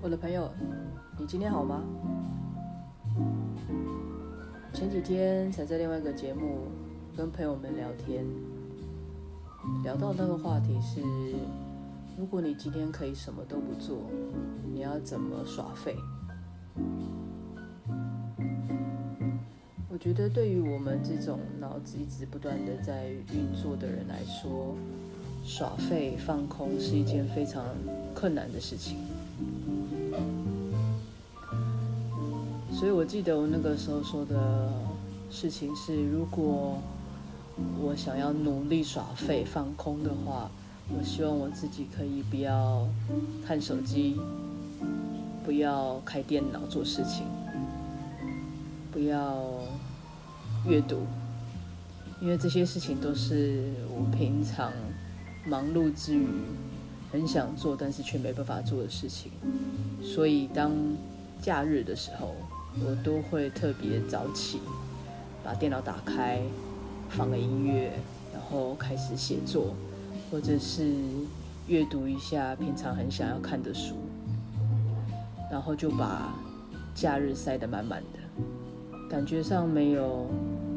[0.00, 0.50] 我的朋友，
[1.18, 1.82] 你今天好吗？
[4.72, 6.66] 前几天才在另外一个节目
[7.16, 8.26] 跟朋友们聊天，
[9.84, 11.00] 聊到那个话题是：
[12.18, 14.10] 如果你今天可以什么都不做，
[14.72, 15.96] 你要怎么耍废？
[19.92, 24.74] 我觉得对于我们这种脑子一直不断的在运作的人来说，
[25.44, 27.62] 耍废放空是一件非常
[28.14, 28.96] 困难的事情。
[32.72, 34.72] 所以我记得我那个时候说的
[35.30, 36.78] 事情是：如果
[37.78, 40.50] 我想要努力耍废放空的话，
[40.88, 42.88] 我希望我自己可以不要
[43.46, 44.18] 看手机，
[45.44, 47.26] 不要开电脑做事情，
[48.90, 49.44] 不要
[50.66, 51.06] 阅读，
[52.20, 54.72] 因为这些事情都是我平常
[55.44, 56.26] 忙碌之余
[57.10, 59.32] 很想做，但是却没办法做的事情。
[60.02, 60.72] 所以当
[61.40, 62.34] 假日的时候，
[62.84, 64.60] 我都会特别早起，
[65.42, 66.40] 把电脑打开，
[67.10, 67.92] 放个音乐，
[68.32, 69.74] 然后开始写作，
[70.30, 70.94] 或者是
[71.66, 73.96] 阅读一下平常很想要看的书，
[75.50, 76.32] 然后就把
[76.94, 78.20] 假日塞得满满的，
[79.12, 80.26] 感觉上没有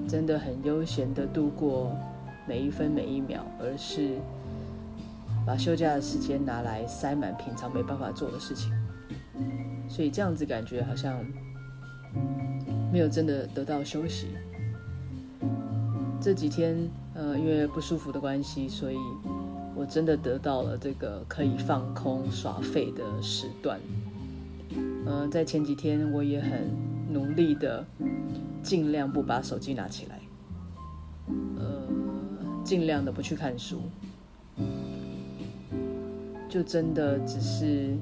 [0.10, 1.96] 真的很悠闲的度过
[2.46, 4.18] 每一分每一秒，而是
[5.48, 8.74] 把休假的时间拿来塞满平常没办法做的事情，
[9.88, 11.18] 所以这样子感觉好像。
[12.92, 14.28] 没有真的得到休息。
[16.22, 16.78] 这几天，
[17.14, 18.96] 呃，因为不舒服的关系，所以
[19.76, 23.80] 我真的得到了这个可以放空耍废的时段。
[25.06, 26.70] 呃，在前几天，我也很
[27.10, 27.86] 努力的
[28.64, 30.20] 尽量不把手机拿起来，
[31.58, 31.88] 呃，
[32.64, 33.82] 尽量的不去看书，
[36.50, 37.96] 就真的只是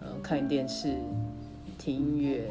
[0.00, 0.96] 呃看电视、
[1.78, 2.50] 听音乐。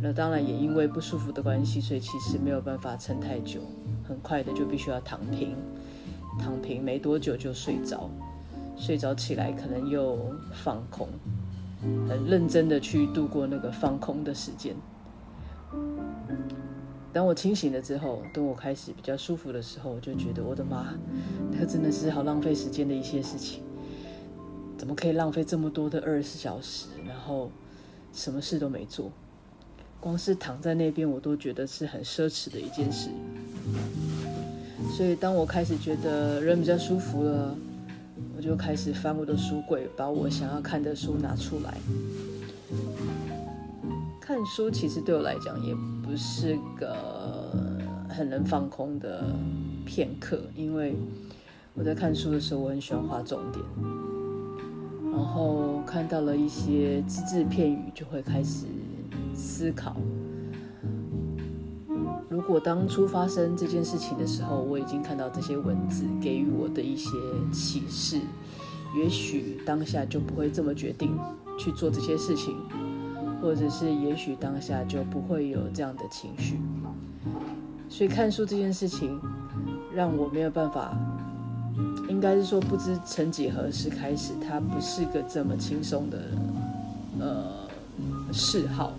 [0.00, 3.60] 那当然也因为不舒服的关系，所以其实没有办法撑太久，
[4.06, 5.56] 很快的就必须要躺平，
[6.38, 8.10] 躺平没多久就睡着，
[8.76, 10.18] 睡着起来可能又
[10.52, 11.08] 放空，
[12.08, 14.74] 很认真的去度过那个放空的时间。
[17.12, 20.94] 当我清醒了之后，等我开始比较舒服的时候，我就觉得我的妈，
[21.52, 23.62] 那个真的是好浪费时间的一些事情，
[24.76, 27.50] 怎么可以浪费这么多的二十四小时，然后
[28.12, 29.12] 什么事都没做？
[30.00, 33.08] 光是躺在那边，我都觉得是很奢侈的一件事。
[34.96, 37.56] 所以，当我开始觉得人比较舒服了，
[38.36, 41.78] 我就开始翻我的书柜，把我想要看的书拿出来。
[44.20, 47.50] 看书其实对我来讲也不是个
[48.08, 49.24] 很能放空的
[49.84, 50.94] 片刻，因为
[51.74, 53.64] 我在看书的时候，我很喜欢画重点，
[55.12, 58.66] 然后看到了一些只字片语，就会开始。
[59.36, 59.96] 思考，
[62.34, 67.10] 如果当初发生这件事情的时候，我已经看到这些文字给予我的一些
[67.52, 68.18] 启示，
[68.98, 71.16] 也许当下就不会这么决定
[71.56, 72.56] 去做这些事情，
[73.40, 76.58] 或者是也许当下就不会有这样的情绪。
[77.88, 79.16] 所以看书这件事情，
[79.94, 80.92] 让我没有办法，
[82.08, 86.18] 应该是说不知曾几何时开始，它不是个这么轻松的，
[87.20, 87.46] 呃，
[88.32, 88.92] 嗜好。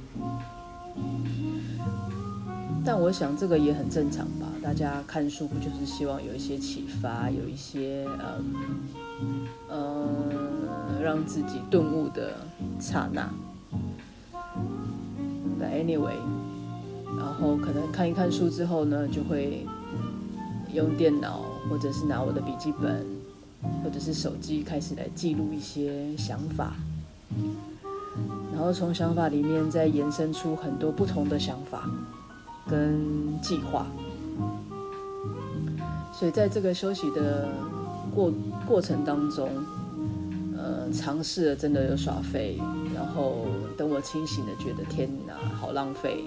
[2.85, 12.33] 但我想这个也很正常吧，大家看书不就是希望有一些启发，有一些嗯嗯让自己顿悟的
[12.79, 13.27] 刹那。
[15.59, 16.15] 来 anyway，
[17.17, 19.65] 然后可能看一看书之后呢，就会
[20.73, 23.05] 用电脑或者是拿我的笔记本
[23.83, 26.75] 或者是手机开始来记录一些想法，
[28.53, 31.89] 然后从想法里面再延伸出很多不同的想法。
[32.69, 33.85] 跟计划，
[36.11, 37.47] 所以在这个休息的
[38.13, 38.31] 过
[38.67, 39.49] 过程当中，
[40.57, 42.59] 呃，尝试了真的有耍废，
[42.95, 43.45] 然后
[43.77, 46.23] 等我清醒的觉得天哪，好浪费，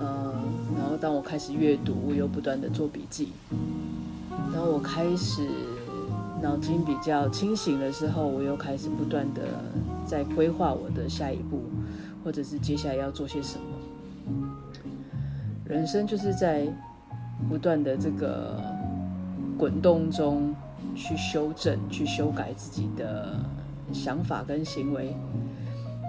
[0.00, 0.34] 嗯、
[0.76, 3.28] 然后当我开始阅读，我又不断的做笔记，
[4.52, 5.48] 当我开始
[6.42, 9.42] 脑筋比较清醒的时候，我又开始不断的
[10.04, 11.62] 在规划我的下一步，
[12.24, 13.64] 或者是接下来要做些什么。
[15.68, 16.66] 人生就是在
[17.46, 18.58] 不断的这个
[19.58, 20.56] 滚动中
[20.96, 23.38] 去修正、去修改自己的
[23.92, 25.14] 想法跟行为，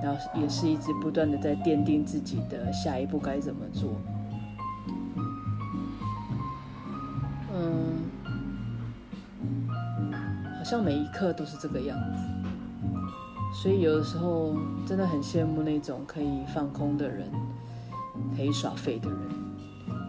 [0.01, 3.91] 然后也是一直不断的在奠定自己的下一步该怎么做。
[7.53, 7.97] 嗯，
[10.57, 12.19] 好像每一刻都是这个样子，
[13.61, 17.29] 所以有的时候真的很羡慕那种可以放空的人，
[18.37, 19.19] 可以耍废的人。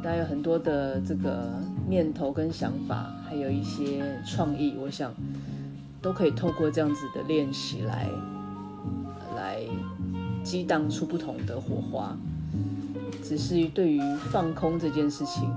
[0.02, 1.50] 大家有很多的这个
[1.88, 5.12] 念头跟想法，还有一些创意，我想
[6.00, 8.08] 都可以透过这样子的练习来
[9.36, 9.60] 来
[10.42, 12.16] 激荡出不同的火花。
[13.22, 14.00] 只是对于
[14.30, 15.52] 放空这件事情，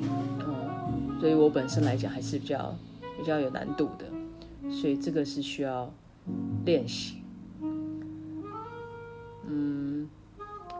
[0.00, 2.74] 嗯，对于我本身来讲还是比较
[3.18, 5.90] 比较有难度的，所以这个是需要
[6.64, 7.16] 练习。
[9.46, 10.08] 嗯，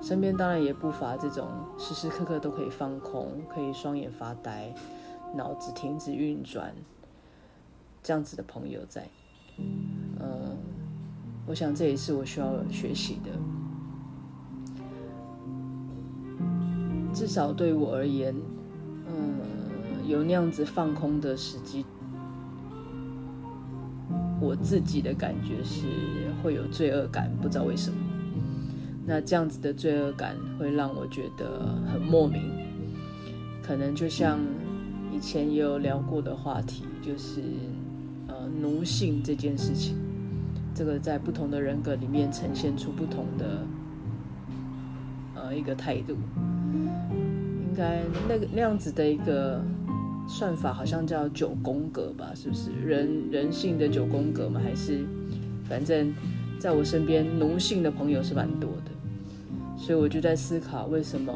[0.00, 1.46] 身边当然也不乏这种
[1.78, 4.74] 时时刻刻都可以放空，可以双眼发呆，
[5.36, 6.74] 脑子停止运转
[8.02, 9.06] 这样子的朋友在。
[9.58, 10.56] 嗯，
[11.46, 13.30] 我想这也是我需要学习的。
[17.12, 18.34] 至少对我而言，
[19.06, 19.40] 嗯，
[20.06, 21.84] 有那样子放空的时机，
[24.40, 25.86] 我自己的感觉是
[26.42, 27.96] 会有罪恶感，不知道为什么。
[29.10, 32.40] 那这样子的罪恶感会让我觉得很莫名，
[33.60, 34.38] 可能就像
[35.12, 37.42] 以前也有聊过的话题，就是
[38.28, 39.96] 呃奴性这件事情，
[40.72, 43.66] 这个在不同的人格里面呈现出不同的
[45.34, 46.16] 呃一个态度。
[46.72, 49.60] 应该那个那样子的一个
[50.28, 52.30] 算法，好像叫九宫格吧？
[52.32, 54.60] 是不是人人性的九宫格嘛？
[54.62, 55.04] 还是
[55.64, 56.14] 反正
[56.60, 58.90] 在我身边奴性的朋友是蛮多的，
[59.80, 61.32] 所以我就在思考，为什么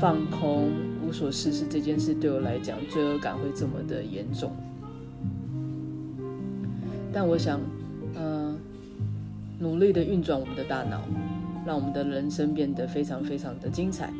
[0.00, 0.72] 放空
[1.06, 4.50] 无所事事这件事对我来讲罪恶感会这么的严重？
[7.12, 7.60] 但我想，
[8.16, 8.52] 呃，
[9.60, 11.00] 努力的运转我们的大脑，
[11.64, 14.12] 让我们的人生变得非常非常的精彩。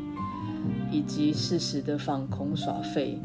[0.91, 3.19] 以及适时的放空耍废，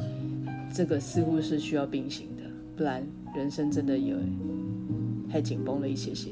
[0.74, 2.42] 这个似乎是需要并行的，
[2.76, 3.06] 不然
[3.36, 4.16] 人生真的有
[5.30, 6.30] 太紧绷了一些些。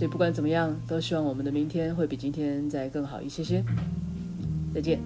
[0.00, 3.62] 所以不管怎么样，都希望我们的明天会比今天再更好一些些。
[4.72, 4.98] 再见，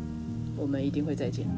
[0.56, 1.48] 我们一定会再见。